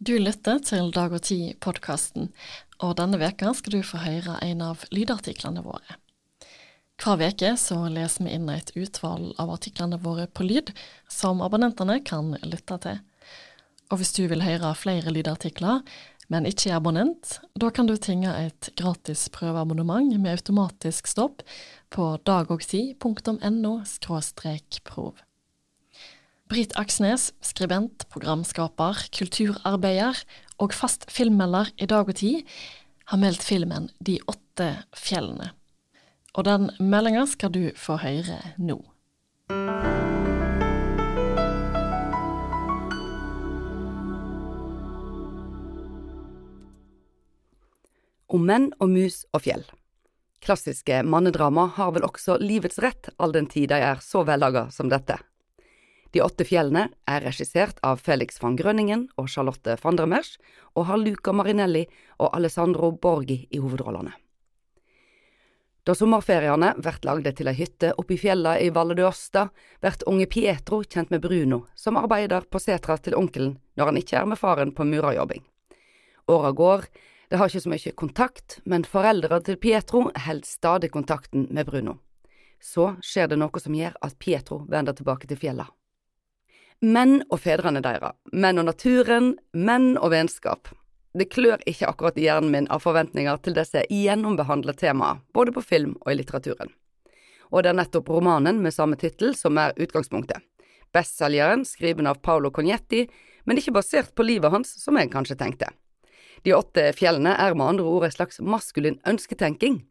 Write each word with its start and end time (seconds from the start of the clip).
Du 0.00 0.14
lytter 0.16 0.62
til 0.64 0.86
Dag 0.96 1.12
og 1.12 1.20
Tid-podkasten, 1.28 2.30
og 2.80 2.94
denne 2.96 3.18
veka 3.20 3.50
skal 3.52 3.74
du 3.74 3.82
få 3.84 3.98
høre 4.00 4.38
en 4.46 4.62
av 4.64 4.86
lydartiklene 4.96 5.60
våre. 5.60 5.98
Hver 7.04 7.18
veke 7.20 7.50
så 7.60 7.82
leser 7.92 8.24
vi 8.24 8.32
inn 8.32 8.48
et 8.48 8.72
utvalg 8.80 9.34
av 9.36 9.52
artiklene 9.52 9.98
våre 10.00 10.24
på 10.24 10.48
lyd, 10.48 10.72
som 11.04 11.44
abonnentene 11.44 11.98
kan 12.00 12.32
lytte 12.48 12.80
til. 12.80 13.04
Og 13.92 14.00
hvis 14.00 14.16
du 14.16 14.24
vil 14.32 14.40
høre 14.40 14.72
flere 14.72 15.12
lydartikler, 15.12 15.84
men 16.32 16.48
ikke 16.48 16.70
er 16.70 16.80
abonnent, 16.80 17.36
da 17.60 17.68
kan 17.68 17.84
du 17.84 17.98
tinge 18.00 18.32
et 18.32 18.72
gratis 18.80 19.28
prøveabonnement 19.36 20.16
med 20.16 20.32
automatisk 20.38 21.12
stopp 21.12 21.44
på 21.92 22.14
dagogtid.no 22.24 23.74
prov. 24.88 25.26
Britt 26.50 26.72
Aksnes, 26.74 27.28
skribent, 27.46 28.08
programskaper, 28.10 29.04
kulturarbeider 29.14 30.18
og 30.58 30.72
fast 30.74 31.04
filmmelder 31.06 31.70
i 31.78 31.86
Dag 31.86 32.10
og 32.10 32.16
Tid, 32.18 32.42
har 33.06 33.20
meldt 33.22 33.44
filmen 33.46 33.86
De 34.02 34.16
åtte 34.26 34.66
fjellene. 34.98 35.52
Og 36.34 36.48
den 36.50 36.66
meldinga 36.82 37.22
skal 37.30 37.54
du 37.54 37.70
få 37.78 38.00
høre 38.02 38.40
nå. 38.58 38.80
Om 48.26 48.50
menn 48.50 48.72
og 48.82 48.90
mus 48.90 49.22
og 49.30 49.46
fjell. 49.46 49.68
Klassiske 50.42 51.04
mannedrama 51.06 51.70
har 51.78 51.94
vel 51.94 52.10
også 52.10 52.40
livets 52.42 52.82
rett 52.82 53.14
all 53.22 53.38
den 53.38 53.46
tid 53.46 53.70
de 53.70 53.84
er 53.94 54.02
så 54.02 54.26
vellaga 54.26 54.66
som 54.74 54.90
dette. 54.90 55.22
De 56.10 56.22
åtte 56.22 56.44
fjellene 56.44 56.88
er 57.06 57.22
regissert 57.22 57.78
av 57.86 58.00
Felix 58.02 58.40
van 58.42 58.56
Grønningen 58.58 59.06
og 59.20 59.28
Charlotte 59.30 59.76
van 59.82 59.98
der 59.98 60.10
Mersch, 60.10 60.40
og 60.74 60.88
har 60.90 60.98
Luca 60.98 61.32
Marinelli 61.32 61.84
og 62.18 62.34
Alessandro 62.34 62.90
Borgi 62.92 63.44
i 63.50 63.62
hovedrollene. 63.62 64.12
Da 65.86 65.94
sommerferiene 65.96 66.74
blir 66.76 66.98
lagde 67.08 67.32
til 67.32 67.48
ei 67.48 67.56
hytte 67.56 67.94
oppe 67.98 68.14
i 68.14 68.18
fjella 68.20 68.58
i 68.60 68.68
Valle 68.74 68.94
d'Osta, 68.98 69.46
blir 69.80 70.02
unge 70.06 70.26
Pietro 70.26 70.82
kjent 70.84 71.10
med 71.10 71.22
Bruno, 71.24 71.64
som 71.74 71.96
arbeider 71.96 72.44
på 72.50 72.60
setra 72.60 72.98
til 72.98 73.16
onkelen 73.16 73.56
når 73.78 73.88
han 73.88 74.02
ikke 74.02 74.18
er 74.20 74.28
med 74.28 74.38
faren 74.38 74.74
på 74.76 74.84
murerjobbing. 74.84 75.42
Åra 76.28 76.52
går, 76.52 76.84
det 77.30 77.38
har 77.38 77.48
ikke 77.48 77.64
så 77.64 77.72
mye 77.72 77.96
kontakt, 77.96 78.60
men 78.64 78.84
foreldrene 78.84 79.42
til 79.46 79.56
Pietro 79.56 80.10
holder 80.10 80.46
stadig 80.46 80.90
kontakten 80.92 81.48
med 81.50 81.66
Bruno. 81.66 81.96
Så 82.60 82.96
skjer 83.00 83.30
det 83.30 83.40
noe 83.40 83.62
som 83.62 83.74
gjør 83.74 83.96
at 84.04 84.18
Pietro 84.18 84.66
vender 84.68 84.92
tilbake 84.92 85.30
til 85.30 85.40
fjella. 85.40 85.70
Menn 86.80 87.18
og 87.28 87.42
fedrene 87.44 87.82
deres, 87.84 88.14
menn 88.32 88.56
og 88.56 88.64
naturen, 88.70 89.34
menn 89.52 89.98
og 90.00 90.14
vennskap. 90.14 90.70
Det 91.12 91.26
klør 91.28 91.60
ikke 91.68 91.90
akkurat 91.90 92.16
i 92.16 92.24
hjernen 92.24 92.54
min 92.54 92.68
av 92.72 92.80
forventninger 92.80 93.36
til 93.44 93.52
disse 93.58 93.82
gjennombehandlede 93.92 94.80
temaer, 94.80 95.18
både 95.36 95.52
på 95.52 95.60
film 95.60 95.98
og 96.00 96.12
i 96.12 96.16
litteraturen. 96.16 96.72
Og 97.52 97.66
det 97.66 97.74
er 97.74 97.78
nettopp 97.82 98.08
romanen 98.08 98.62
med 98.64 98.72
samme 98.72 98.96
tittel 98.96 99.34
som 99.36 99.60
er 99.60 99.76
utgangspunktet. 99.76 100.40
Bestselgeren, 100.96 101.66
skriven 101.68 102.08
av 102.08 102.22
Paolo 102.24 102.48
Cognetti, 102.48 103.04
men 103.44 103.60
ikke 103.60 103.76
basert 103.76 104.14
på 104.16 104.24
livet 104.24 104.48
hans, 104.54 104.72
som 104.80 104.96
jeg 104.96 105.12
kanskje 105.12 105.36
tenkte. 105.36 105.68
De 106.48 106.56
åtte 106.56 106.86
fjellene 106.96 107.34
er 107.36 107.52
med 107.58 107.74
andre 107.74 107.84
ord 107.84 108.06
en 108.08 108.14
slags 108.14 108.40
maskulin 108.40 108.96
ønsketenking. 109.04 109.82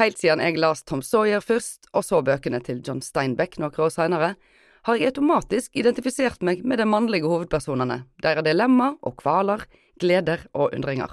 Helt 0.00 0.16
siden 0.16 0.40
jeg 0.40 0.56
las 0.56 0.86
Tom 0.88 1.02
Sawyer 1.04 1.44
først, 1.44 1.90
og 1.92 2.06
så 2.06 2.22
bøkene 2.24 2.62
til 2.64 2.80
John 2.80 3.04
Steinbeck 3.04 3.60
noen 3.60 3.76
år 3.76 3.92
seinere, 3.92 4.38
har 4.88 4.96
jeg 4.96 5.10
automatisk 5.10 5.74
identifisert 5.76 6.40
meg 6.40 6.62
med 6.64 6.80
de 6.80 6.86
mannlige 6.88 7.28
hovedpersonene, 7.28 8.06
deres 8.24 8.44
dilemma 8.46 8.94
og 9.04 9.18
kvaler, 9.20 9.66
gleder 10.00 10.46
og 10.56 10.72
undringer. 10.72 11.10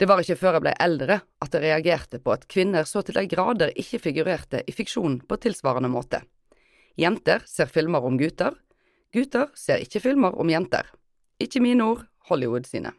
Det 0.00 0.08
var 0.10 0.22
ikke 0.22 0.38
før 0.40 0.56
jeg 0.56 0.64
ble 0.64 0.72
eldre 0.82 1.20
at 1.44 1.54
jeg 1.54 1.62
reagerte 1.62 2.18
på 2.24 2.32
at 2.34 2.48
kvinner 2.50 2.88
så 2.88 3.04
til 3.06 3.20
de 3.20 3.28
grader 3.30 3.70
ikke 3.78 4.00
figurerte 4.02 4.64
i 4.66 4.74
fiksjon 4.74 5.20
på 5.22 5.38
tilsvarende 5.44 5.92
måte. 5.92 6.22
Jenter 6.98 7.44
ser 7.46 7.70
filmer 7.70 8.02
om 8.02 8.18
gutter, 8.18 8.58
gutter 9.14 9.52
ser 9.54 9.84
ikke 9.84 10.02
filmer 10.02 10.34
om 10.34 10.50
jenter. 10.50 10.90
Ikke 11.38 11.62
mine 11.62 11.86
ord, 11.86 12.04
Hollywood 12.26 12.66
sine. 12.66 12.96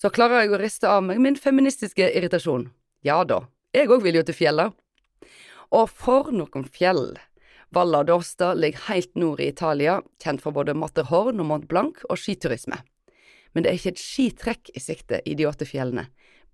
Så 0.00 0.08
klarer 0.08 0.46
jeg 0.46 0.54
å 0.54 0.62
riste 0.62 0.88
av 0.88 1.04
meg 1.04 1.20
min 1.20 1.36
feministiske 1.36 2.08
irritasjon. 2.16 2.70
Ja 3.04 3.24
da, 3.28 3.44
jeg 3.76 3.92
òg 3.92 4.08
vil 4.08 4.22
jo 4.22 4.24
til 4.24 4.40
fjellet. 4.40 4.72
Og 5.74 5.90
for 5.92 6.32
noen 6.32 6.64
fjell! 6.64 7.10
Valla 7.76 8.04
d'Orsta 8.04 8.54
ligger 8.54 8.80
helt 8.88 9.14
nord 9.14 9.40
i 9.40 9.50
Italia, 9.50 9.98
kjent 10.24 10.40
for 10.40 10.56
både 10.56 10.72
Matterhorn 10.72 11.42
og 11.42 11.46
Mont 11.50 11.64
Blanc 11.68 11.98
og 12.08 12.16
skiturisme. 12.16 12.78
Men 13.52 13.64
det 13.64 13.68
er 13.68 13.76
ikke 13.76 13.92
et 13.92 14.00
skitrekk 14.00 14.70
i 14.72 14.80
sikte 14.80 15.18
i 15.28 15.34
de 15.36 15.44
åtte 15.44 15.68
fjellene, 15.68 16.06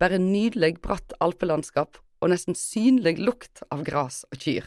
bare 0.02 0.18
nydelig 0.18 0.80
bratt 0.82 1.14
alpelandskap 1.22 2.00
og 2.18 2.32
nesten 2.32 2.58
synlig 2.58 3.20
lukt 3.22 3.62
av 3.70 3.84
gras 3.86 4.24
og 4.32 4.42
kyr. 4.42 4.66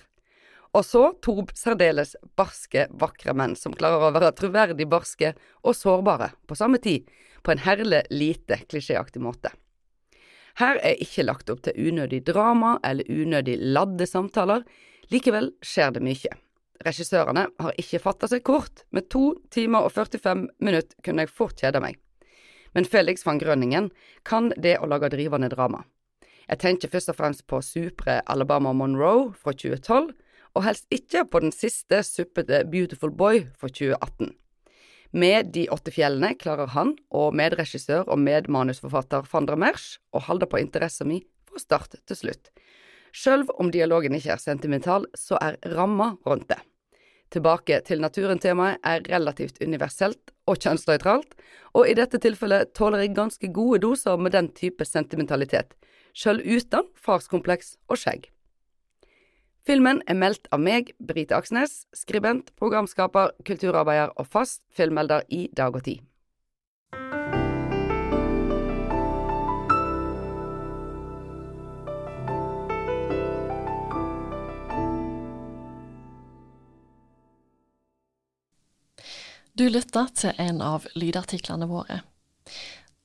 Og 0.72 0.88
så 0.88 1.04
to 1.28 1.44
særdeles 1.60 2.16
barske, 2.40 2.88
vakre 3.04 3.36
menn 3.36 3.58
som 3.60 3.76
klarer 3.76 4.08
å 4.08 4.16
være 4.16 4.32
troverdig 4.40 4.88
barske 4.88 5.34
og 5.60 5.76
sårbare 5.76 6.32
på 6.48 6.56
samme 6.56 6.80
tid, 6.80 7.12
på 7.44 7.52
en 7.52 7.66
herlig 7.68 8.06
lite 8.16 8.62
klisjéaktig 8.64 9.20
måte. 9.28 9.52
Her 10.64 10.80
er 10.80 11.04
ikke 11.04 11.28
lagt 11.28 11.52
opp 11.52 11.68
til 11.68 11.92
unødig 11.92 12.24
drama 12.32 12.78
eller 12.80 13.12
unødig 13.12 13.60
ladde 13.60 14.08
samtaler, 14.08 14.64
Likevel 15.14 15.52
skjer 15.62 15.92
det 15.96 16.02
mye. 16.02 16.45
Regissørene 16.84 17.46
har 17.62 17.78
ikke 17.80 18.02
fatta 18.04 18.28
seg 18.28 18.44
kort, 18.44 18.84
med 18.92 19.08
to 19.14 19.36
timer 19.54 19.88
og 19.88 19.94
45 19.96 20.48
minutter 20.60 20.98
kunne 21.06 21.24
jeg 21.24 21.32
fort 21.32 21.62
kjeda 21.62 21.80
meg. 21.84 22.00
Men 22.76 22.88
Felix 22.90 23.24
van 23.24 23.40
Grønningen 23.40 23.92
kan 24.28 24.52
det 24.60 24.76
å 24.84 24.90
lage 24.92 25.14
drivende 25.14 25.50
drama. 25.54 25.86
Jeg 26.50 26.62
tenker 26.62 26.92
først 26.92 27.10
og 27.14 27.18
fremst 27.18 27.46
på 27.50 27.62
supre 27.64 28.20
Alabama 28.30 28.74
Monroe 28.76 29.32
fra 29.40 29.54
2012, 29.56 30.12
og 30.56 30.64
helst 30.64 30.86
ikke 30.94 31.26
på 31.28 31.42
den 31.44 31.54
siste 31.56 32.02
suppete 32.06 32.64
Beautiful 32.72 33.12
Boy 33.12 33.46
fra 33.60 33.72
2018. 33.72 34.36
Med 35.16 35.52
De 35.56 35.66
åtte 35.72 35.94
fjellene 35.96 36.34
klarer 36.36 36.72
han 36.76 36.94
og 37.16 37.36
medregissør 37.40 38.08
og 38.12 38.20
medmanusforfatter 38.20 39.28
Fandra 39.30 39.56
Mersch 39.60 39.98
å 40.12 40.22
holde 40.28 40.48
på 40.52 40.60
interessen 40.60 41.08
mi 41.12 41.22
fra 41.48 41.62
start 41.62 41.96
til 42.04 42.20
slutt, 42.20 42.52
Sjøl 43.16 43.46
om 43.56 43.70
dialogen 43.72 44.16
ikke 44.18 44.34
er 44.36 44.42
sentimental, 44.42 45.06
så 45.16 45.40
er 45.40 45.56
ramma 45.72 46.16
rundt 46.28 46.50
det. 46.52 46.60
Tilbake 47.32 47.80
til 47.88 48.04
naturen-temaet 48.04 48.84
er 48.86 49.04
relativt 49.10 49.62
universelt 49.64 50.34
og 50.46 50.60
kjønnsnøytralt, 50.62 51.32
og 51.74 51.90
i 51.90 51.96
dette 51.98 52.20
tilfellet 52.22 52.74
tåler 52.78 53.06
jeg 53.06 53.16
ganske 53.18 53.50
gode 53.56 53.82
doser 53.88 54.20
med 54.20 54.36
den 54.36 54.52
type 54.56 54.86
sentimentalitet, 54.86 55.74
sjøl 56.14 56.44
uten 56.44 56.90
farskompleks 57.08 57.76
og 57.90 58.00
skjegg. 58.04 58.28
Filmen 59.66 60.04
er 60.06 60.20
meldt 60.20 60.46
av 60.54 60.62
meg, 60.62 60.92
Brite 61.02 61.40
Aksnes, 61.40 61.86
skribent, 61.98 62.52
programskaper, 62.60 63.32
kulturarbeider 63.48 64.14
og 64.14 64.28
fast 64.30 64.62
filmmelder 64.76 65.26
i 65.34 65.48
Dag 65.58 65.74
og 65.74 65.88
Tid. 65.88 66.04
Du 79.56 79.70
lytter 79.70 80.10
til 80.12 80.34
en 80.36 80.58
av 80.60 80.84
lydartiklene 81.00 81.70
våre. 81.70 82.02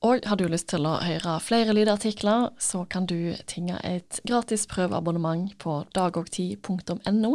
Og 0.03 0.25
har 0.27 0.35
du 0.35 0.49
lyst 0.51 0.67
til 0.73 0.83
å 0.83 0.97
høre 0.99 1.37
flere 1.39 1.71
lydartikler, 1.71 2.49
så 2.59 2.81
kan 2.91 3.05
du 3.07 3.37
tinge 3.47 3.77
et 3.87 4.19
gratis 4.27 4.65
prøveabonnement 4.67 5.53
på 5.63 5.77
dagogtid.no 5.95 7.31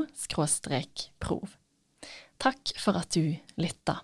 prov. 1.24 1.56
Takk 2.36 2.74
for 2.76 3.00
at 3.00 3.16
du 3.16 3.32
lytta. 3.56 4.02